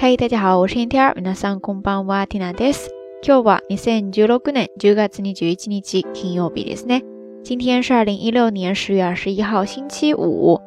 [0.00, 1.12] 嗨，大家好，我是天天。
[1.14, 2.90] 皆さんこんばんは、ティナです。
[3.22, 7.02] 今日は二千十六年十月二十一日金曜日ですね。
[7.42, 10.60] 今天是二零一六年十月二十一号，星期五。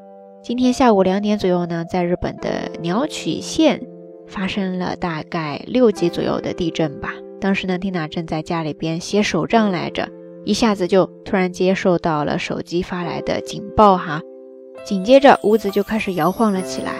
[0.43, 3.81] 今天下午两点左右呢，在日本的鸟取县
[4.27, 7.13] 发生了大概六级左右的地震吧。
[7.39, 10.09] 当时呢，缇娜正在家里边写手账来着，
[10.43, 14.21] 一下子就突然接受到了手机发来的警报哈，
[14.85, 16.93] 紧接着屋子就开始摇晃了起来。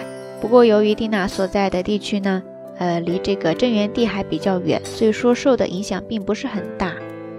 [0.44, 2.42] 不过由于蒂娜所在的地区呢，
[2.78, 6.94] 呃，离这个震源地还比较远，所以说受的影响并不是很大，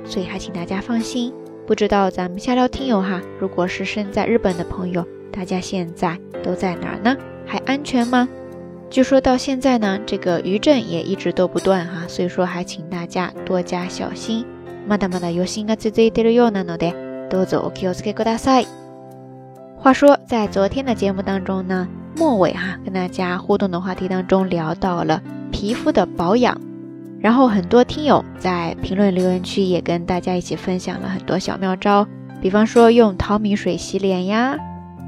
[0.06, 1.34] 所以还请大家放心。
[1.66, 7.18] 不知道咱们下聊听友哈，如果是身在日本的朋友，大家现在都在哪儿呢？
[7.46, 8.28] 还安全吗？
[8.90, 14.46] 据说到现在呢，这个余震也一直都不断哈，所以说还请大家多加小心。
[14.88, 16.94] まだまだ余震が続いているようなので、
[17.30, 18.68] どうぞお気をつけください。
[19.78, 21.88] 话说在昨天的节目当中呢。
[22.17, 26.59] 末尾哈，跟大家互动的话题当中聊到了皮肤的保养，
[27.21, 32.07] 然后很多听友在评论留言区也跟大家一起分享了很多小妙招，
[32.41, 34.57] 比方说用淘米水洗脸呀，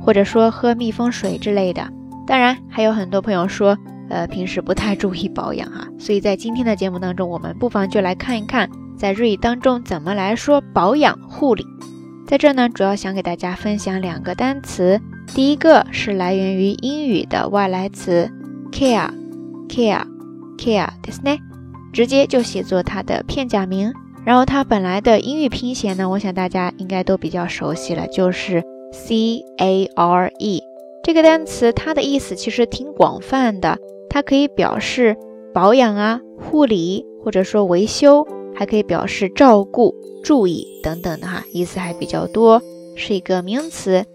[0.02, 1.88] 或者说喝蜜蜂水之类的。
[2.26, 3.78] 当然还有很多朋友说，
[4.10, 11.64] 呃，平时不太注意保养哈，所以在今天的节目当中，我们不妨就来看一看在日语当中怎么来说保养护理。
[12.26, 15.00] 在这呢，主要想给大家分享两个单词。
[15.35, 18.29] 第一个是来源于英语的外来词
[18.71, 21.39] care，care，care，ですね，
[21.91, 23.91] 直接就写作它的片假名。
[24.25, 30.63] 然后它本来的英语拼写呢，我想大家应该都比较熟悉了，就是 c a r e。
[31.03, 33.77] 这个单词它的意思其实挺广泛的，
[34.09, 35.17] 它可以表示
[35.53, 38.25] 保养啊、护理，或者说维修，
[38.55, 42.61] 还可以表示照顾、注意等等的哈，意思还比较多，
[42.95, 44.05] 是一个名词。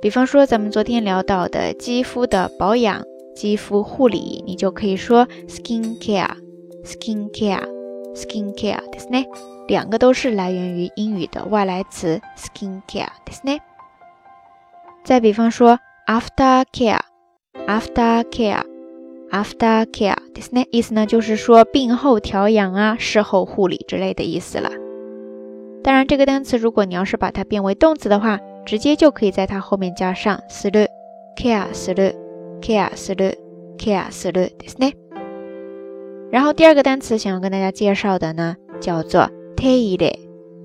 [0.00, 3.04] 比方说，咱们昨天聊到的肌肤的保养、
[3.36, 9.26] 肌肤护理，你就可以说 skin care，skin care，skin care，ですね。
[9.68, 13.60] 两个都是来源于英语的外来词 skin care，ですね。
[15.04, 20.66] 再比方说 after care，after care，after care，ですね。
[20.72, 24.70] 意思呢就是说病后调养啊、事后护理之类的意思了。
[25.84, 30.86] 当然，这个单词如果你要是把它变为动词的话， 直接就可以在它后面加上する，
[31.36, 32.14] care する，
[32.60, 33.34] care する，
[33.78, 34.94] care するですね。
[36.30, 40.14] 然后第二个单词想要跟大家介绍的呢，叫做手入れ，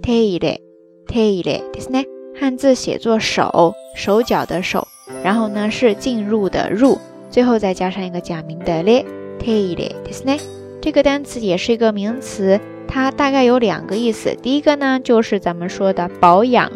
[0.01, 0.59] 手入れ，
[1.07, 2.05] 手入れですね。
[2.39, 4.88] 汉字写作手，手脚的手，
[5.23, 6.97] 然后呢是进入的入，
[7.31, 9.03] 最后再加上一个假名的れ，
[9.39, 10.39] 手入れですね。
[10.79, 14.35] 这个单词也是一个名词，它大概有两个意思。
[14.41, 16.72] 第一个呢就是咱们说的保养。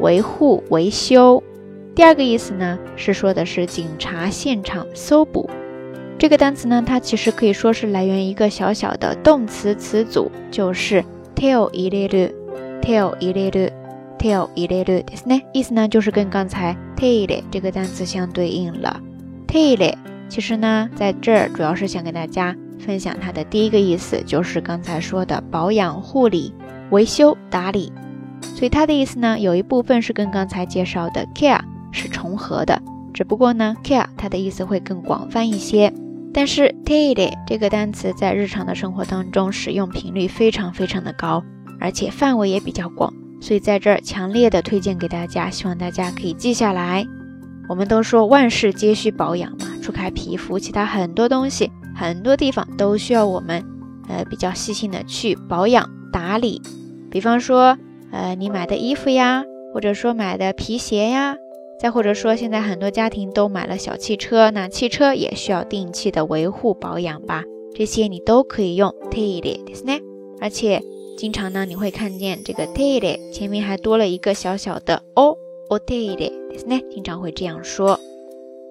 [0.00, 1.42] 维护、维修。
[1.94, 5.48] 第二个意思呢，是说的是警察现场搜捕。
[6.18, 11.04] 这个单词呢，它其实可以说是来源于一个小小的动词词组，就是
[11.34, 12.32] tail 入れる，
[12.80, 13.70] tail 入れる，
[14.18, 15.42] tail 入れるですね。
[15.52, 19.00] 意思呢，就是跟刚才 tail 这个单词相对应了。
[19.48, 19.94] tail
[20.28, 26.54] 其实呢，在这儿主要是想给大家分享它的第一个意思，就是刚才说的保养、护理、
[26.90, 27.92] 维修、打理。
[28.57, 32.81] 所以它的意思呢，有一部分是跟刚才介绍的 care 是重合的，
[33.13, 35.93] 只不过呢，care 它的意思会更广泛一些。
[36.33, 41.43] 但是 daily 这个单词在日常的生活当中使用频率非常非常的高，
[41.79, 47.05] 而且范围也比较广，所以在这儿强烈的推荐给大家，希望大家可以记下来。
[47.69, 53.63] 我们都说万事皆需保养嘛，除开皮肤，其他很多东西，很多地方都需要我们
[54.07, 56.59] 呃比较细心的去保养打理，
[57.11, 57.77] 比方说。
[58.16, 61.36] 呃，你买的衣服呀，或者说买的皮鞋呀，
[61.80, 67.42] 再或者说现在很多家庭都买了小汽车，那汽车也需要定期的维护保养吧？
[67.74, 70.00] 这些你都可以用 tail ですね。
[70.40, 70.82] 而且
[71.16, 77.98] 经常呢，你会看见这个 tail 前面还多了一个小小的 o，o tail ですね，经常会这样说。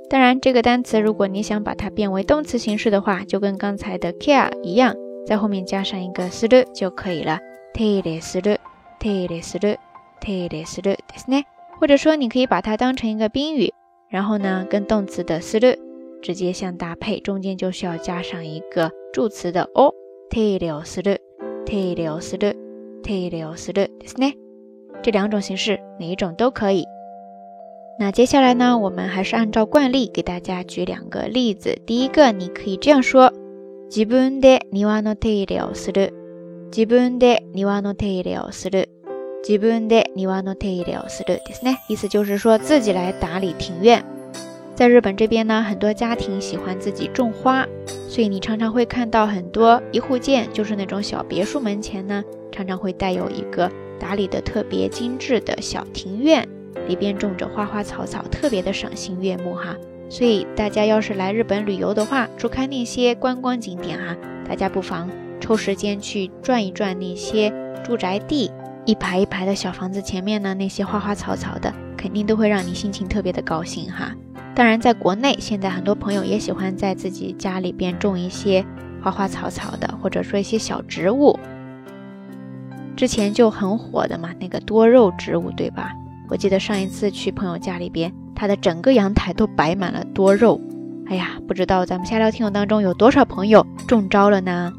[0.09, 4.93] 当然，这个单词如果你想把它变为动词形式的话，就跟刚才的 care 一样，
[5.25, 7.39] 在后面加上一个する就可以了，
[7.73, 8.57] tail する。
[8.99, 9.79] 手入れする、
[10.19, 11.45] 手入れするですね。
[11.79, 13.73] 或者说，你可以把它当成一个宾语，
[14.09, 15.77] 然后呢，跟动词的する
[16.21, 19.93] 直接相搭配，中间就需要加上一个助词的お。
[20.29, 21.19] 手入れをする、
[21.65, 22.55] 手入れをする、
[23.03, 24.37] 手入れをするですね。
[25.01, 26.85] 这两种形式哪一种都可以。
[27.99, 31.77] 那接下来呢，我们还是按照惯例给大家举两个例子。
[31.85, 33.33] 第一个，你可以这样说：
[33.89, 36.13] 自分で庭の手入れをする。
[36.71, 38.89] 自分で庭の手入れをする。
[39.47, 41.79] 自分で庭の手入れをするですね。
[41.89, 44.03] 意思就是说自己来打理庭院。
[44.75, 47.67] 在日本这边呢，很多家庭喜欢自己种花，
[48.07, 53.69] 所以你常常会看到很多一户建，就是那种小别墅门前呢，常常会带有一个
[53.99, 56.47] 打理的特别精致的小庭院，
[56.87, 59.75] 里边种着花花草草，特别的赏心悦目哈。
[60.09, 64.15] 所以大家要是来日本旅游的话，除开那些观光景点哈，
[64.47, 65.09] 大家不妨
[65.40, 67.52] 抽时间去转一转那些
[67.84, 68.50] 住宅地，
[68.84, 74.12] 一排一排的小房子前面呢，那些花花草草的，肯定都会让你心情特别的高兴哈。
[74.54, 78.64] 当然，在国内，现在很多朋友也喜欢在自己家里边种一些
[79.02, 81.38] 花花草草的，或者说一些小植物。
[82.96, 85.92] 之前就很火的嘛，那个多肉植物，对吧？
[86.30, 90.58] 我记得上一次去朋友家里边，他的整个阳台都摆满了多肉。
[91.06, 94.72] 哎呀，不知道咱们下聊听友当中有多少朋友中招了呢？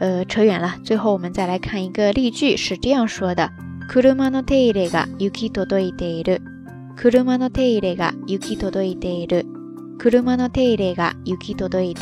[0.00, 3.50] 呃，扯远了，最后我们再来看一个例句，是这样说的：
[3.88, 6.40] 車の手入れが行き届いている。
[6.96, 9.08] 車の手入れが行き届いて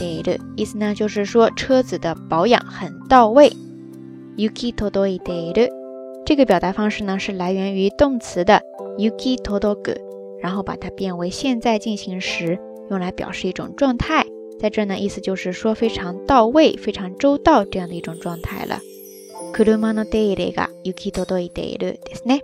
[0.04, 0.38] いる。
[0.56, 3.50] 意思呢，就是说车子的保养很到位。
[4.36, 5.70] 行き届いている
[6.26, 8.60] 这个表达方式呢，是来源于动词的
[8.98, 9.96] 行き届く，
[10.42, 12.58] 然后把它变为现在进行时，
[12.90, 14.26] 用来表示一种状态。
[14.60, 18.80] 在这呢，意思就是说非常到位、非常周到这样的一种状态了。
[19.52, 22.40] 車の手入れが行き届いているですね。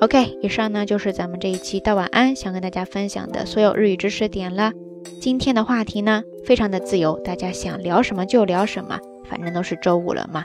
[0.00, 4.72] OK，以上呢就是咱们这一期到晚安想跟大家分享的所有日语知识点了。
[5.20, 8.98] 今天的话题呢非常的自由，大家想聊什么就聊什么，
[9.28, 10.44] 反正都是周五了嘛。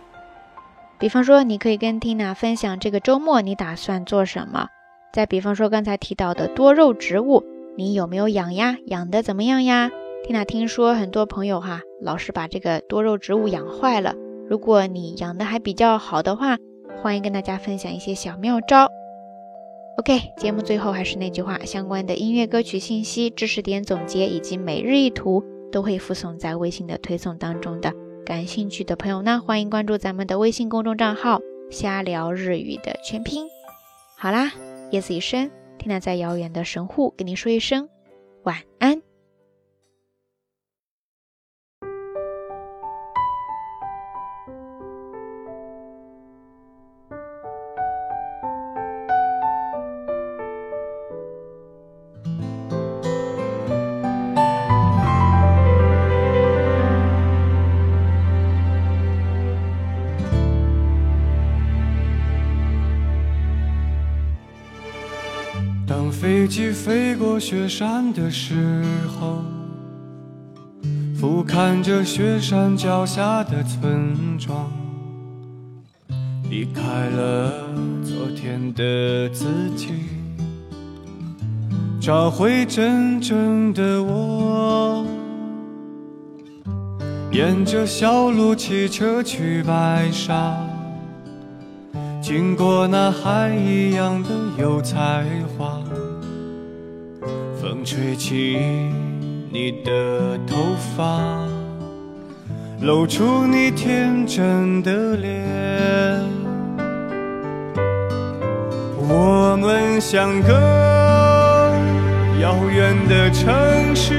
[1.00, 4.68] 比方说，你可以跟 Tina 分享这个周末你打算做什么。
[5.14, 7.44] 再比方说刚才提到的多肉植物，
[7.76, 8.78] 你有没有养呀？
[8.86, 9.92] 养的怎么样呀
[10.25, 14.15] ？Tina 听说很多朋友哈老是把这个多肉植物养坏了。
[14.49, 16.57] 如果你养的还比较好的话，
[17.03, 18.89] 欢迎跟大家分享一些小妙招。
[19.99, 27.93] OK，节目最后还是那句话，相关的音乐歌曲信息、知识点总结以及每日一图都会附送在微信的推送当中的。
[28.25, 31.41] 感兴趣的朋友呢，欢迎关注咱们的微信公众账号
[31.71, 33.47] “瞎聊日语”的全拼。
[34.17, 34.53] 好啦，
[34.91, 37.89] 夜色已深，听娜在遥远的神户跟您说一声
[38.45, 39.02] 晚安。
[66.53, 69.43] 机飞过雪山的时候，
[71.19, 74.71] 俯瞰着雪山脚下的村庄，
[76.51, 77.55] 离开了
[78.05, 79.95] 昨天的自己，
[81.99, 85.07] 找回真正的我。
[87.31, 90.55] 沿着小路骑车去白沙，
[92.21, 94.29] 经过那海一样的
[94.59, 95.25] 油菜
[95.57, 95.82] 花。
[97.85, 98.59] 吹起
[99.51, 101.47] 你的头发，
[102.81, 105.43] 露出你天真的脸。
[109.09, 110.53] 我们相隔
[112.41, 113.53] 遥远的城
[113.95, 114.15] 市，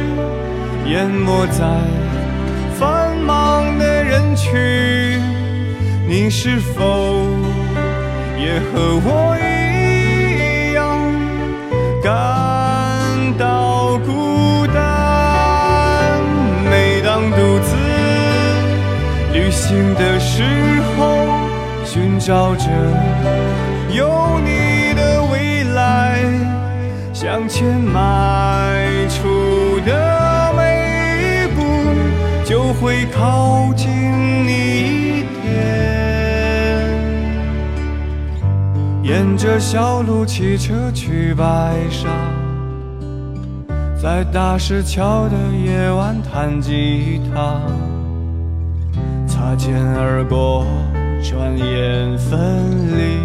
[0.88, 1.64] 淹没在
[2.78, 4.52] 繁忙的人群。
[6.06, 6.84] 你是否
[8.38, 9.53] 也和我一
[20.26, 20.42] 时
[20.98, 21.28] 候，
[21.84, 22.66] 寻找着
[23.92, 26.24] 有你的未来，
[27.14, 31.62] 向前迈出的每一步，
[32.46, 33.90] 就会靠近
[34.48, 34.52] 你
[35.20, 35.52] 一点。
[39.04, 42.08] 沿着小路骑车去白沙，
[44.02, 47.60] 在大石桥的夜晚弹吉他。
[49.54, 50.66] 擦肩而过，
[51.22, 52.40] 转眼分
[52.98, 53.20] 离，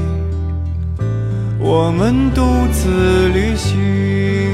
[1.58, 4.47] 我们独自旅行。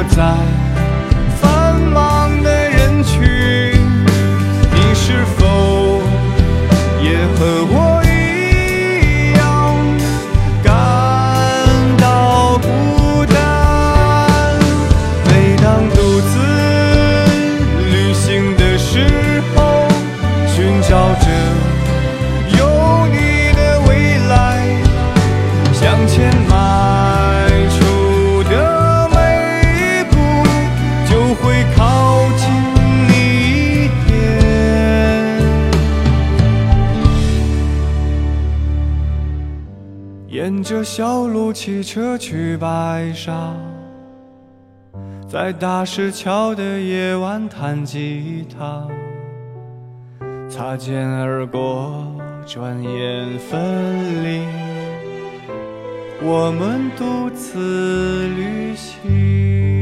[0.00, 0.59] 我在
[40.60, 43.56] 跟着小路骑车去白沙，
[45.26, 48.86] 在大石桥的夜晚弹吉他，
[50.50, 52.04] 擦肩而过，
[52.44, 54.44] 转眼分离。
[56.20, 59.79] 我们独自旅行。